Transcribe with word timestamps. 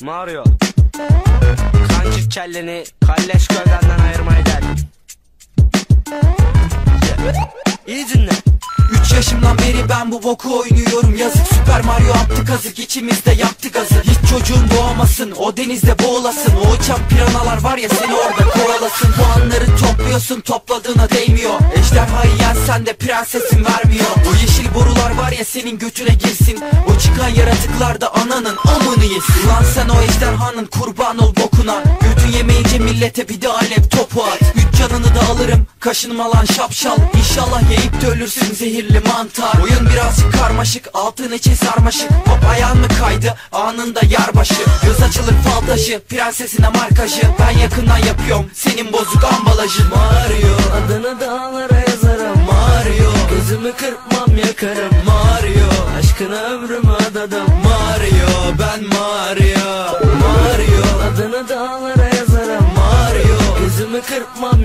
Mario. 0.00 0.44
Kancık 1.96 2.32
kelleni 2.32 2.84
kalleş 3.06 3.48
gövdenden 3.48 3.98
ayırmaya 3.98 4.21
ben 9.92 10.12
bu 10.12 10.22
boku 10.22 10.58
oynuyorum 10.60 11.16
Yazık. 11.16 11.46
Süper 11.46 11.84
Mario 11.84 12.12
attı 12.12 12.44
kazık 12.44 12.78
içimizde 12.78 13.32
yaktı 13.32 13.68
gazı. 13.68 13.94
Hiç 14.02 14.30
çocuğun 14.30 14.70
doğamasın 14.76 15.32
o 15.32 15.56
denizde 15.56 15.98
boğulasın. 15.98 16.52
O 16.56 16.72
uçan 16.72 16.98
piranalar 17.08 17.62
var 17.62 17.78
ya 17.78 17.88
seni 17.88 18.14
orada 18.14 18.50
kovalasın. 18.50 19.12
Puanları 19.12 19.66
topluyorsun 19.76 20.40
topladığına 20.40 21.10
değmiyor. 21.10 21.54
Ejderhayı 21.74 22.32
yensen 22.40 22.86
de 22.86 22.92
prensesin 22.92 23.64
vermiyor. 23.64 24.10
O 24.30 24.34
yeşil 24.42 24.74
borular 24.74 25.16
var 25.16 25.32
ya 25.32 25.44
senin 25.44 25.78
götüne 25.78 26.14
girsin. 26.14 26.58
O 26.90 26.98
çıkan 26.98 27.28
yaratıklar 27.28 28.00
da 28.00 28.14
ananın 28.14 28.56
amını 28.64 29.04
yesin. 29.04 29.48
Lan 29.48 29.64
sen 29.74 29.88
o 29.88 30.02
ejderhanın 30.02 30.66
kurban 30.66 31.18
ol 31.18 31.34
bokuna. 31.36 31.82
Götün 32.00 32.32
yemeyince 32.38 32.78
millete 32.78 33.28
bir 33.28 33.40
de 33.40 33.48
alev 33.48 33.82
topu 33.90 34.24
at 34.24 34.61
canını 34.82 35.14
da 35.14 35.20
alırım. 35.30 35.66
Kaşınma 35.80 36.30
lan 36.30 36.44
şapşal. 36.44 36.98
İnşallah 37.18 37.62
yiyip 37.70 38.00
de 38.00 38.06
ölürsün 38.06 38.54
zehirli 38.54 39.00
mantar. 39.00 39.62
Oyun 39.62 39.88
birazcık 39.92 40.32
karmaşık 40.32 40.88
altın 40.94 41.32
için 41.32 41.54
sarmaşık. 41.54 42.10
Hop 42.10 42.50
ayağın 42.50 42.78
mı 42.78 42.88
kaydı 43.00 43.34
anında 43.52 44.00
yar 44.10 44.34
başı 44.34 44.54
Göz 44.82 45.02
açılır 45.02 45.34
fal 45.44 45.66
taşı 45.66 46.00
prensesine 46.08 46.68
markajı. 46.68 47.22
Ben 47.40 47.58
yakından 47.58 47.98
yapıyorum 47.98 48.50
senin 48.54 48.92
bozuk 48.92 49.24
ambalajı. 49.24 49.82
Mario. 49.84 50.56
Adını 50.76 51.20
dağlara 51.20 51.80
yazarım. 51.90 52.40
Mario. 52.40 53.12
Gözümü 53.30 53.72
kırpmam 53.72 54.36
yakarım. 54.46 54.92
Mario. 55.06 55.98
Aşkına 55.98 56.40
ömrümü 56.42 56.92
adadım. 57.10 57.46
Mario. 57.64 58.58
Ben 58.58 58.84
Mario. 58.84 60.00
Mario. 60.22 61.12
Adını 61.12 61.48
dağlara 61.48 62.04
yazarım. 62.16 62.66
Mario. 62.76 63.32
Gözümü 63.60 64.00
kırpmam 64.00 64.61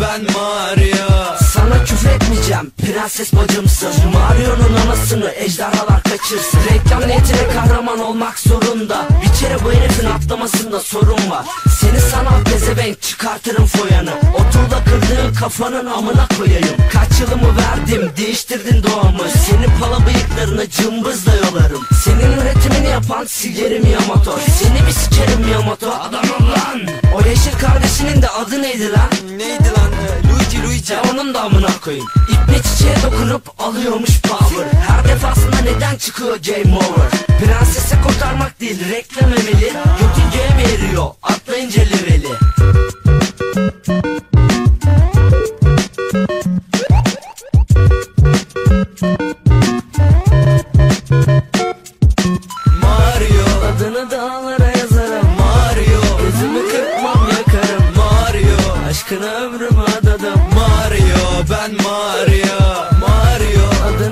ben 0.00 0.22
Mario 0.32 1.36
Sana 1.52 1.84
küfür 1.84 2.10
etmeyeceğim 2.10 2.70
prenses 2.70 3.32
bacımsın. 3.32 3.92
Mario'nun 4.12 4.74
anasını 4.86 5.30
ejderhalar 5.30 6.02
kaçırsın. 6.02 6.60
Reklam 6.72 7.08
niyetine 7.08 7.48
kahraman 7.54 7.98
olmak 7.98 8.38
zorunda. 8.38 9.08
Bir 9.22 9.40
kere 9.40 9.64
bu 9.64 9.72
herifin 9.72 10.06
atlamasında 10.06 10.80
sorun 10.80 11.30
var. 11.30 11.46
Seni 11.80 12.00
sanal 12.00 12.44
pezevenk 12.44 13.02
çıkartırım 13.02 13.66
foyanı. 13.66 14.10
Oturda 14.34 14.84
kırdığın 14.84 15.34
kafanın 15.34 15.86
amına 15.86 16.28
koyayım. 16.38 16.76
Kaç 16.92 17.20
yılımı 17.20 17.56
verdim 17.58 18.10
değiştirdin 18.16 18.82
doğamı. 18.82 19.28
Senin 19.46 19.78
pala 19.80 20.06
bıyıklarını 20.06 20.70
cımbızla 20.70 21.32
yolarım. 21.34 21.86
Senin 22.04 22.32
üretimini 22.32 22.88
yapan 22.88 23.24
sigerim 23.24 23.86
Yamato. 23.86 24.38
Seni 24.38 24.86
bir 24.86 24.92
sikerim 24.92 25.52
Yamato. 25.52 25.90
Adamım 25.90 26.52
lan. 26.52 26.80
O 27.14 27.28
yeşil 27.28 27.58
kardeşinin 28.04 28.22
de 28.22 28.28
adı 28.28 28.62
neydi 28.62 28.92
lan? 28.92 29.38
Neydi 29.38 29.64
lan? 29.64 29.90
Luigi 30.30 30.62
Luigi. 30.62 30.94
Onun 31.12 31.34
da 31.34 31.40
amına 31.42 31.78
koyayım. 31.84 32.06
İpne 32.28 32.62
çiçeğe 32.62 32.96
dokunup 33.02 33.60
alıyormuş 33.60 34.20
power. 34.22 34.66
Her 34.88 35.08
defasında 35.08 35.56
neden 35.64 35.96
çıkıyor 35.96 36.36
game 36.36 36.76
over? 36.76 37.10
Prensesi 37.40 38.02
kurtarmak 38.02 38.60
değil 38.60 38.80
reklam 38.90 39.32
emeli 39.32 39.72
Götünceye 40.00 40.48
mi 40.48 40.62
eriyor. 40.74 41.06
Atlayınca 41.22 41.82
leveli 41.82 42.28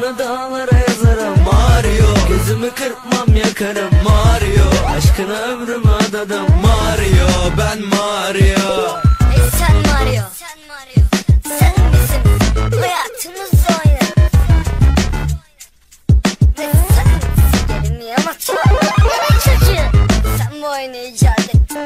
Adını 0.02 0.18
dağlara 0.18 0.78
yazarım 0.88 1.34
Mario 1.44 2.28
Gözümü 2.28 2.70
kırpmam 2.70 3.36
yakarım 3.36 3.90
Mario 4.04 4.94
Aşkına 4.96 5.38
ömrümü 5.38 5.90
adadım 5.90 6.46
Mario 6.62 7.28
ben 7.58 7.78
Mario 7.86 9.00
Ey 9.32 9.50
sen 9.58 9.76
Mario. 9.76 10.22
Sen 10.38 10.58
Mario. 10.68 11.04
Sen 11.58 11.74
bizim 11.92 12.80
hayatımızla 12.80 13.80
oynadın. 13.84 14.22
Ve 16.58 16.72
sen 16.94 17.08
sikerim 17.52 18.08
yamaçı. 18.08 18.52
Ne 18.52 19.38
çocuğu? 19.44 19.98
Sen 20.38 20.62
bu 20.62 20.66
oyunu 20.66 20.96
icat 20.96 21.40
ettin. 21.40 21.78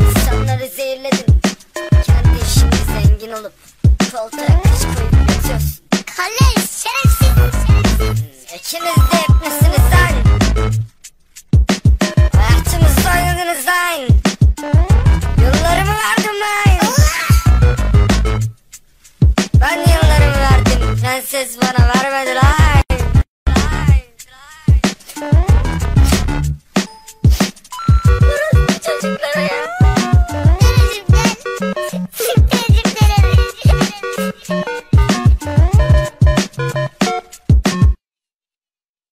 İnsanları 0.00 0.68
zehirledin. 0.76 1.40
Kendi 2.06 2.38
işinde 2.46 2.76
zengin 2.92 3.32
olup 3.32 3.52
koltuğa 4.12 4.62
kış 4.62 4.82
koyup 4.82 5.21
Kalle 6.16 6.50
şerefsiz. 6.54 7.54
İkiniz 8.54 8.96
de 8.96 9.18
etmesiniz 9.18 9.84
lan. 9.92 10.14
Hayatımızla 12.36 13.10
oynadınız 13.10 13.66
lan. 13.66 13.98
Yıllarımı 15.38 15.94
verdim 15.94 16.40
lan. 16.40 16.78
Ben 19.60 19.78
yıllarımı 19.78 20.40
verdim. 20.40 21.00
Prenses 21.02 21.56
bana 21.62 21.88
vermedi 21.88 22.34
lan. 22.34 22.61